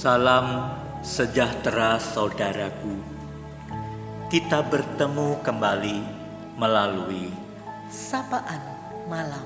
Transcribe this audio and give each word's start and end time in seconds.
Salam 0.00 0.80
sejahtera 1.04 2.00
saudaraku. 2.00 3.04
Kita 4.32 4.64
bertemu 4.64 5.44
kembali 5.44 5.98
melalui 6.56 7.28
Sapaan 7.92 8.64
Malam. 9.12 9.44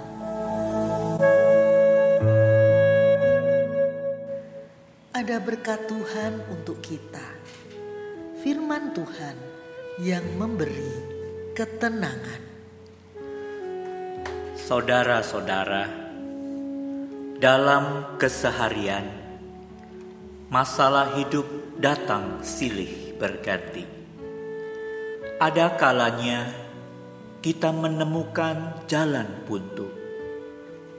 Ada 5.11 5.43
berkat 5.43 5.91
Tuhan 5.91 6.39
untuk 6.46 6.79
kita. 6.79 7.27
Firman 8.39 8.95
Tuhan 8.95 9.34
yang 10.07 10.23
memberi 10.39 10.95
ketenangan. 11.59 12.55
saudara-saudara. 14.55 15.91
Dalam 17.43 18.16
keseharian, 18.23 19.34
masalah 20.48 21.16
hidup 21.21 21.45
datang 21.77 22.41
silih 22.41 23.16
berganti. 23.21 23.85
Ada 25.41 25.77
kalanya 25.77 26.48
kita 27.45 27.69
menemukan 27.75 28.87
jalan 28.88 29.29
buntu. 29.45 29.88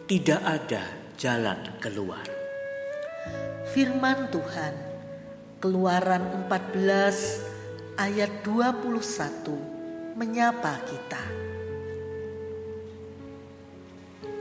Tidak 0.05 0.41
ada 0.41 0.85
jalan 1.17 1.57
keluar. 1.81 2.25
Firman 3.73 4.29
Tuhan 4.29 4.95
Keluaran 5.65 6.45
14 6.45 7.97
ayat 7.97 8.45
21 8.45 10.13
menyapa 10.13 10.77
kita. 10.85 11.23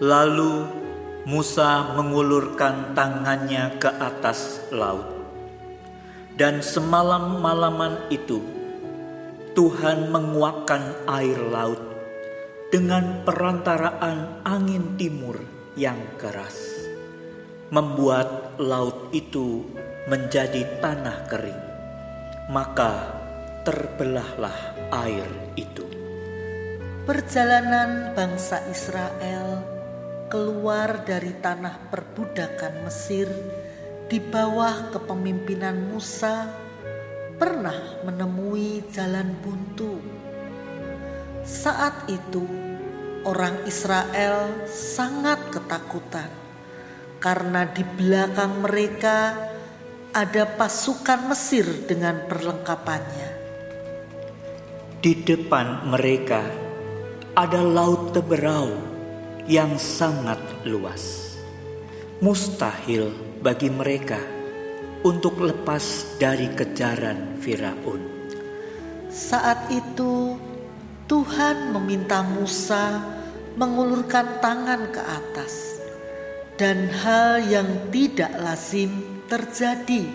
Lalu 0.05 0.84
Musa 1.25 1.97
mengulurkan 1.97 2.93
tangannya 2.93 3.81
ke 3.81 3.89
atas 3.89 4.61
laut. 4.69 5.09
Dan 6.37 6.61
semalam-malaman 6.61 8.13
itu 8.13 8.45
Tuhan 9.57 10.13
menguakkan 10.13 11.09
air 11.09 11.41
laut 11.49 11.81
dengan 12.69 13.25
perantaraan 13.25 14.45
angin 14.45 15.01
timur 15.01 15.41
yang 15.81 15.97
keras. 16.21 16.61
Membuat 17.73 18.61
laut 18.61 19.09
itu 19.17 19.65
menjadi 20.05 20.85
tanah 20.85 21.25
kering. 21.25 21.63
Maka 22.53 23.17
terbelahlah 23.65 24.77
air 24.93 25.25
itu. 25.57 25.89
Perjalanan 27.09 28.13
bangsa 28.13 28.61
Israel 28.69 29.74
keluar 30.29 31.05
dari 31.05 31.33
tanah 31.37 31.93
perbudakan 31.93 32.85
Mesir 32.89 33.29
di 34.09 34.21
bawah 34.21 34.93
kepemimpinan 34.93 35.91
Musa 35.91 36.49
pernah 37.41 38.05
menemui 38.05 38.85
jalan 38.93 39.35
buntu. 39.41 39.99
Saat 41.45 42.09
itu 42.09 42.45
orang 43.25 43.65
Israel 43.69 44.65
sangat 44.69 45.53
ketakutan 45.53 46.31
karena 47.21 47.69
di 47.69 47.85
belakang 47.85 48.61
mereka 48.61 49.37
ada 50.15 50.45
pasukan 50.47 51.33
Mesir 51.33 51.67
dengan 51.89 52.23
perlengkapannya. 52.29 53.31
Di 55.05 55.21
depan 55.21 55.85
mereka 55.91 56.41
ada 57.35 57.61
laut 57.61 58.15
teberau 58.17 58.94
yang 59.45 59.77
sangat 59.77 60.41
luas. 60.65 61.37
Mustahil 62.25 63.13
bagi 63.45 63.69
mereka 63.69 64.17
untuk 65.05 65.45
lepas 65.45 66.17
dari 66.17 66.49
kejaran 66.57 67.37
Firaun. 67.37 68.01
Saat 69.13 69.69
itu 69.69 70.41
Tuhan 71.05 71.77
meminta 71.77 72.25
Musa 72.25 73.05
mengulurkan 73.61 74.41
tangan 74.41 74.89
ke 74.89 75.03
atas 75.05 75.77
dan 76.57 76.89
hal 76.89 77.45
yang 77.45 77.93
tidak 77.93 78.33
lazim 78.41 79.21
terjadi. 79.29 80.09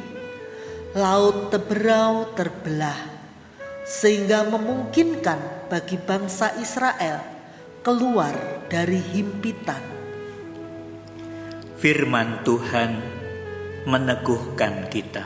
Laut 0.97 1.53
teberau 1.53 2.33
terbelah 2.33 2.97
sehingga 3.85 4.49
memungkinkan 4.49 5.69
bagi 5.69 6.01
bangsa 6.01 6.57
Israel 6.57 7.38
keluar 7.79 8.35
dari 8.67 8.99
himpitan. 8.99 9.79
Firman 11.79 12.43
Tuhan 12.43 12.99
meneguhkan 13.87 14.91
kita 14.91 15.23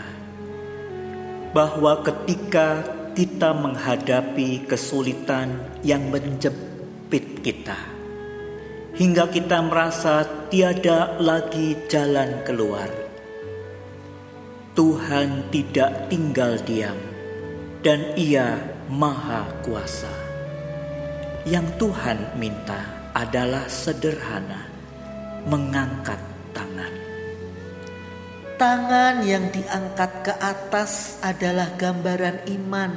bahwa 1.50 2.06
ketika 2.06 2.86
kita 3.18 3.58
menghadapi 3.58 4.70
kesulitan 4.70 5.66
yang 5.82 6.14
menjepit 6.14 7.42
kita, 7.42 7.78
hingga 8.94 9.34
kita 9.34 9.58
merasa 9.66 10.22
tiada 10.54 11.18
lagi 11.18 11.74
jalan 11.90 12.46
keluar. 12.46 12.90
Tuhan 14.78 15.50
tidak 15.50 16.10
tinggal 16.10 16.58
diam, 16.66 16.98
dan 17.82 18.14
Ia 18.14 18.62
Maha 18.94 19.46
Kuasa. 19.66 20.33
Yang 21.44 21.76
Tuhan 21.76 22.40
minta 22.40 23.12
adalah 23.12 23.68
sederhana, 23.68 24.64
mengangkat 25.44 26.16
tangan. 26.56 26.96
Tangan 28.56 29.28
yang 29.28 29.52
diangkat 29.52 30.12
ke 30.24 30.34
atas 30.40 31.20
adalah 31.20 31.68
gambaran 31.76 32.48
iman 32.48 32.96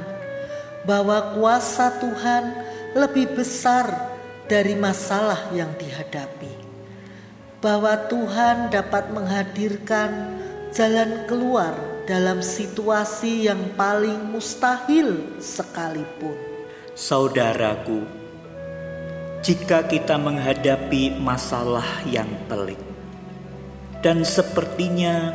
bahwa 0.87 1.35
kuasa 1.35 1.99
Tuhan 1.99 2.55
lebih 2.95 3.35
besar 3.35 4.15
dari 4.47 4.79
masalah 4.79 5.51
yang 5.51 5.75
dihadapi. 5.75 6.55
Bahwa 7.59 7.99
Tuhan 8.07 8.71
dapat 8.71 9.11
menghadirkan 9.11 10.39
jalan 10.71 11.27
keluar 11.27 11.75
dalam 12.07 12.39
situasi 12.39 13.51
yang 13.51 13.75
paling 13.75 14.31
mustahil 14.31 15.35
sekalipun. 15.43 16.39
Saudaraku, 16.95 18.26
jika 19.45 19.85
kita 19.85 20.17
menghadapi 20.17 21.17
masalah 21.21 22.01
yang 22.09 22.29
pelik, 22.49 22.79
dan 24.01 24.25
sepertinya 24.25 25.33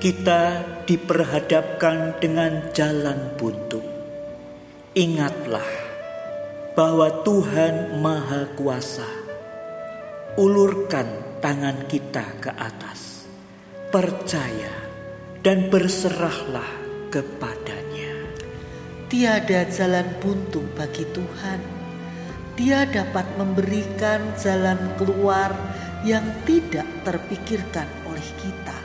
kita 0.00 0.64
diperhadapkan 0.88 2.16
dengan 2.20 2.72
jalan 2.72 3.36
buntu, 3.36 3.84
ingatlah 4.96 5.66
bahwa 6.72 7.12
Tuhan 7.26 8.00
Maha 8.00 8.48
Kuasa. 8.56 9.08
Ulurkan 10.38 11.40
tangan 11.42 11.90
kita 11.90 12.22
ke 12.38 12.54
atas, 12.54 13.26
percaya 13.90 14.72
dan 15.42 15.68
berserahlah 15.68 16.70
kepadanya. 17.10 18.30
Tiada 19.10 19.66
jalan 19.66 20.06
buntu 20.22 20.62
bagi 20.78 21.02
Tuhan. 21.10 21.79
Dia 22.60 22.84
dapat 22.84 23.24
memberikan 23.40 24.20
jalan 24.36 24.76
keluar 25.00 25.48
yang 26.04 26.20
tidak 26.44 26.84
terpikirkan 27.08 27.88
oleh 28.04 28.28
kita. 28.36 28.76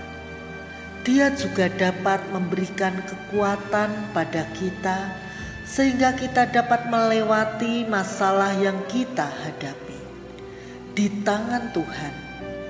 Dia 1.04 1.28
juga 1.36 1.68
dapat 1.68 2.24
memberikan 2.32 2.96
kekuatan 3.04 4.16
pada 4.16 4.48
kita, 4.56 5.12
sehingga 5.68 6.16
kita 6.16 6.48
dapat 6.56 6.88
melewati 6.88 7.84
masalah 7.92 8.56
yang 8.56 8.80
kita 8.88 9.28
hadapi. 9.28 10.00
Di 10.96 11.12
tangan 11.28 11.76
Tuhan, 11.76 12.14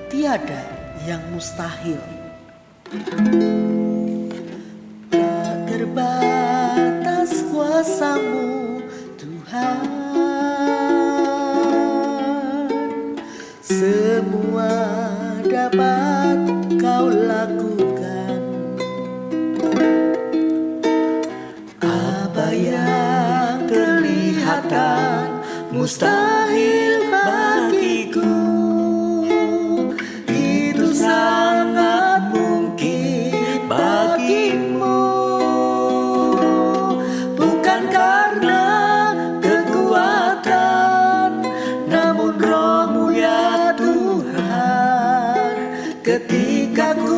tiada 0.09 0.65
yang 1.05 1.21
mustahil. 1.29 2.01
Tak 5.13 5.59
terbatas 5.69 7.45
kuasamu, 7.53 8.81
Tuhan. 9.21 10.14
Semua 13.65 14.77
dapat 15.41 16.37
kau 16.77 17.09
lakukan. 17.09 18.37
Apa 21.81 22.53
yang 22.53 23.65
kelihatan 23.65 25.41
mustahil 25.73 27.09
bagiku 27.09 28.44
Ketika 46.05 46.93
ku 47.01 47.17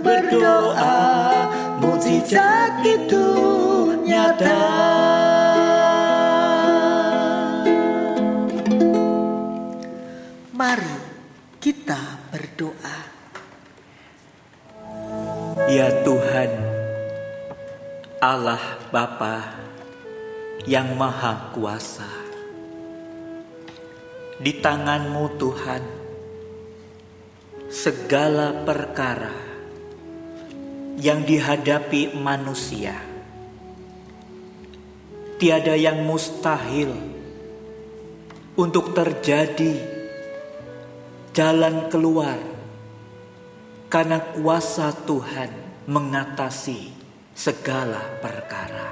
berdoa 0.00 0.96
mujizat 1.76 2.80
itu 2.80 3.28
nyata. 4.00 4.64
Mari 10.56 10.96
kita 11.60 12.00
berdoa. 12.32 12.98
Ya 15.68 15.92
Tuhan 16.00 16.48
Allah 18.24 18.88
Bapa 18.88 19.52
yang 20.64 20.96
Maha 20.96 21.52
Kuasa 21.52 22.08
Di 24.40 24.64
tanganmu 24.64 25.36
Tuhan 25.36 26.07
segala 27.78 28.66
perkara 28.66 29.30
yang 30.98 31.22
dihadapi 31.22 32.18
manusia 32.18 32.98
tiada 35.38 35.78
yang 35.78 36.02
mustahil 36.02 36.90
untuk 38.58 38.90
terjadi 38.90 39.78
jalan 41.30 41.86
keluar 41.86 42.34
karena 43.86 44.26
kuasa 44.34 44.90
Tuhan 45.06 45.86
mengatasi 45.86 46.90
segala 47.30 48.02
perkara. 48.18 48.90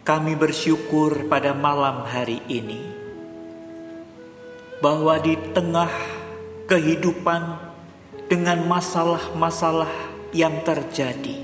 Kami 0.00 0.32
bersyukur 0.32 1.28
pada 1.28 1.52
malam 1.52 2.08
hari 2.08 2.40
ini 2.48 3.02
bahwa 4.80 5.14
di 5.22 5.38
tengah 5.54 6.21
kehidupan 6.72 7.60
dengan 8.32 8.64
masalah-masalah 8.64 9.92
yang 10.32 10.64
terjadi, 10.64 11.36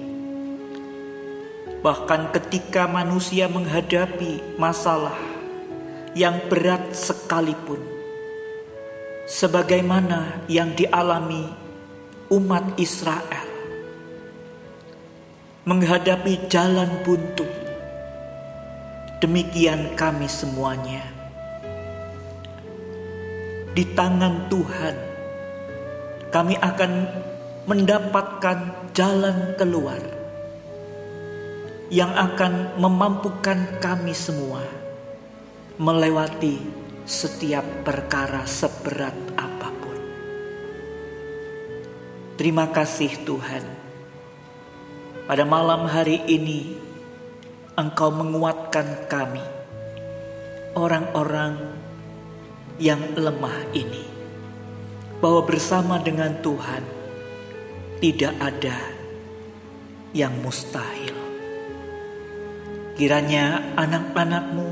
bahkan 1.84 2.32
ketika 2.32 2.88
manusia 2.88 3.44
menghadapi 3.44 4.56
masalah 4.56 5.20
yang 6.16 6.40
berat 6.48 6.80
sekalipun, 6.96 7.76
sebagaimana 9.28 10.48
yang 10.48 10.72
dialami 10.72 11.52
umat 12.32 12.64
Israel, 12.80 13.44
menghadapi 15.68 16.48
jalan 16.48 17.04
buntu. 17.04 17.44
Demikian 19.20 19.92
kami 19.92 20.24
semuanya 20.24 21.04
di 23.76 23.84
tangan 23.92 24.48
Tuhan, 24.48 25.17
kami 26.28 26.54
akan 26.60 26.92
mendapatkan 27.68 28.90
jalan 28.96 29.54
keluar 29.56 30.00
yang 31.88 32.12
akan 32.12 32.76
memampukan 32.76 33.80
kami 33.80 34.12
semua 34.12 34.60
melewati 35.80 36.60
setiap 37.08 37.64
perkara 37.84 38.44
seberat 38.44 39.16
apa 39.36 39.68
pun. 39.72 39.98
Terima 42.36 42.68
kasih 42.68 43.24
Tuhan. 43.24 43.64
Pada 45.28 45.44
malam 45.44 45.84
hari 45.84 46.24
ini 46.24 46.88
Engkau 47.76 48.10
menguatkan 48.10 49.06
kami 49.06 49.44
orang-orang 50.72 51.78
yang 52.80 52.98
lemah 53.12 53.68
ini, 53.76 54.07
bahwa 55.18 55.42
bersama 55.42 55.98
dengan 55.98 56.38
Tuhan 56.38 56.82
tidak 57.98 58.34
ada 58.38 58.78
yang 60.14 60.34
mustahil. 60.42 61.14
Kiranya 62.98 63.74
anak-anakmu 63.78 64.68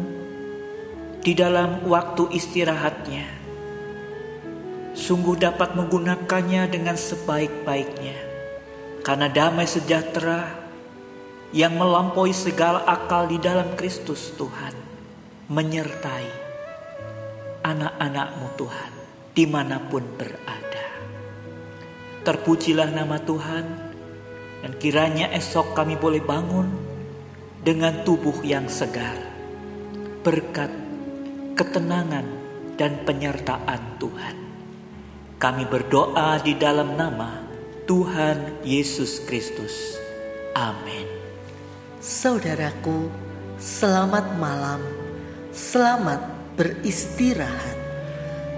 di 1.22 1.34
dalam 1.34 1.82
waktu 1.86 2.30
istirahatnya 2.34 3.26
sungguh 4.96 5.36
dapat 5.38 5.76
menggunakannya 5.76 6.70
dengan 6.72 6.96
sebaik-baiknya, 6.96 8.18
karena 9.02 9.28
damai 9.30 9.68
sejahtera 9.68 10.66
yang 11.54 11.78
melampaui 11.78 12.34
segala 12.34 12.82
akal 12.86 13.30
di 13.30 13.38
dalam 13.38 13.78
Kristus 13.78 14.34
Tuhan 14.34 14.74
menyertai 15.46 16.26
anak-anakmu 17.62 18.46
Tuhan 18.58 19.05
di 19.36 19.44
mana 19.44 19.76
pun 19.84 20.00
berada. 20.16 20.88
Terpujilah 22.24 22.88
nama 22.88 23.20
Tuhan 23.20 23.64
dan 24.64 24.72
kiranya 24.80 25.28
esok 25.36 25.76
kami 25.76 26.00
boleh 26.00 26.24
bangun 26.24 26.72
dengan 27.60 28.00
tubuh 28.00 28.40
yang 28.40 28.64
segar 28.72 29.20
berkat 30.24 30.72
ketenangan 31.54 32.26
dan 32.74 33.04
penyertaan 33.04 34.00
Tuhan. 34.02 34.36
Kami 35.36 35.64
berdoa 35.68 36.40
di 36.40 36.56
dalam 36.56 36.96
nama 36.96 37.44
Tuhan 37.84 38.64
Yesus 38.66 39.22
Kristus. 39.22 40.00
Amin. 40.56 41.06
Saudaraku, 42.02 43.06
selamat 43.60 44.34
malam. 44.40 44.82
Selamat 45.54 46.24
beristirahat. 46.58 47.85